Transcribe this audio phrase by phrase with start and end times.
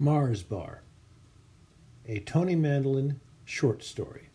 [0.00, 0.82] Mars Bar,
[2.06, 4.28] a Tony Mandolin short story.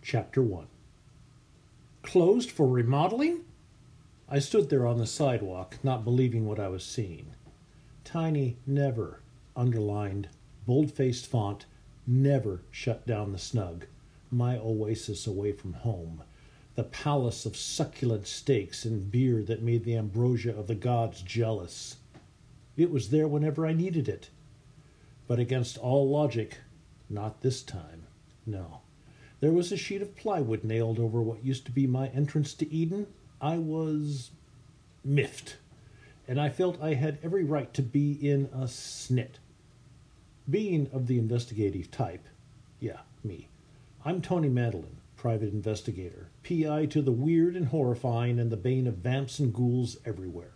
[0.00, 0.66] Chapter 1
[2.02, 3.44] Closed for remodeling?
[4.30, 7.34] I stood there on the sidewalk, not believing what I was seeing.
[8.02, 9.20] Tiny never
[9.54, 10.30] underlined,
[10.66, 11.66] bold faced font,
[12.06, 13.84] never shut down the snug,
[14.30, 16.22] my oasis away from home,
[16.76, 21.96] the palace of succulent steaks and beer that made the ambrosia of the gods jealous.
[22.78, 24.30] It was there whenever I needed it
[25.26, 26.58] but against all logic,
[27.08, 28.06] not this time.
[28.44, 28.80] No.
[29.40, 32.72] There was a sheet of plywood nailed over what used to be my entrance to
[32.72, 33.06] Eden.
[33.40, 34.30] I was
[35.04, 35.56] miffed,
[36.26, 39.36] and I felt I had every right to be in a snit.
[40.48, 42.26] Being of the investigative type,
[42.80, 43.48] yeah, me,
[44.04, 48.98] I'm Tony Mandolin, private investigator, PI to the weird and horrifying and the bane of
[48.98, 50.52] vamps and ghouls everywhere.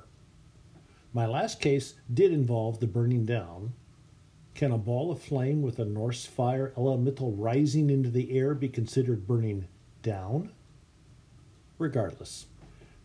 [1.13, 3.73] My last case did involve the burning down,
[4.61, 8.69] can a ball of flame with a Norse fire elemental rising into the air be
[8.69, 9.67] considered burning
[10.03, 10.53] down?
[11.79, 12.45] Regardless,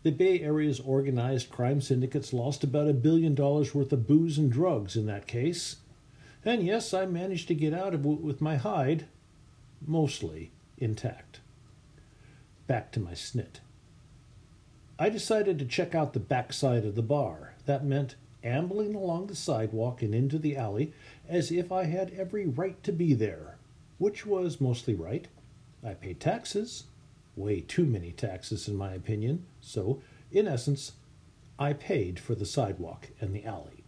[0.02, 4.52] the Bay Area's organized crime syndicates lost about a billion dollars worth of booze and
[4.52, 5.76] drugs in that case.
[6.44, 9.06] And yes, I managed to get out of it with my hide,
[9.80, 11.40] mostly intact.
[12.66, 13.60] Back to my snit.
[14.98, 17.54] I decided to check out the backside of the bar.
[17.64, 20.92] That meant ambling along the sidewalk and into the alley
[21.28, 23.58] as if I had every right to be there,
[23.98, 25.26] which was mostly right.
[25.84, 26.84] I paid taxes,
[27.34, 30.00] way too many taxes, in my opinion, so,
[30.32, 30.92] in essence,
[31.58, 33.84] I paid for the sidewalk and the alley.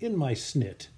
[0.00, 0.88] In my snit,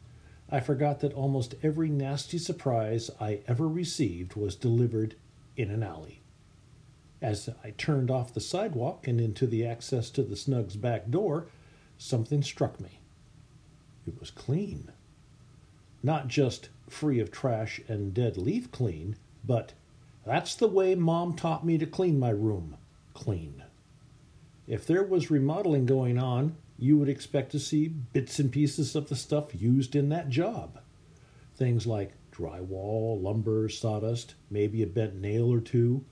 [0.50, 5.17] I forgot that almost every nasty surprise I ever received was delivered
[5.56, 6.20] in an alley.
[7.20, 11.47] As I turned off the sidewalk and into the access to the Snug's back door,
[12.05, 13.00] something struck me.
[14.06, 14.92] It was clean.
[16.02, 19.72] Not just free of trash and dead leaf clean, but
[20.27, 22.77] that's the way Mom taught me to clean my room
[23.14, 23.62] clean.
[24.67, 29.08] If there was remodeling going on, you would expect to see bits and pieces of
[29.08, 30.80] the stuff used in that job.
[31.56, 36.05] Things like drywall, lumber, sawdust, maybe a bent nail or two.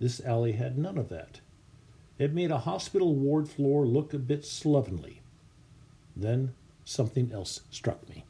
[0.00, 1.40] This alley had none of that.
[2.22, 5.22] It made a hospital ward floor look a bit slovenly.
[6.14, 8.24] Then something else struck me.